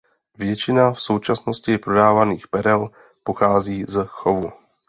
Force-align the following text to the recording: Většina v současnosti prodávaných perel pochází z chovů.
Většina 0.37 0.93
v 0.93 1.01
současnosti 1.01 1.77
prodávaných 1.77 2.47
perel 2.47 2.89
pochází 3.23 3.85
z 3.87 4.05
chovů. 4.05 4.51